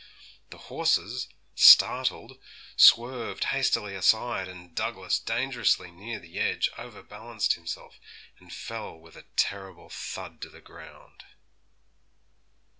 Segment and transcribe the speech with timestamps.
[0.49, 2.39] The horses, startled,
[2.75, 7.99] swerved hastily aside, and Douglas, dangerously near the edge, over balanced himself,
[8.39, 11.25] and fell with a terrible thud to the ground.